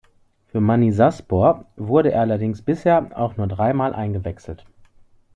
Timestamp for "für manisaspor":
0.47-1.65